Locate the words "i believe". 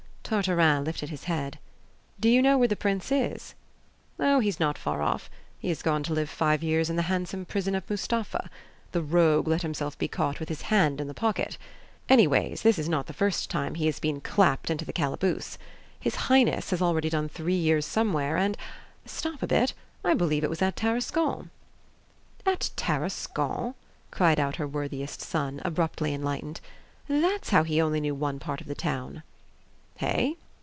20.05-20.45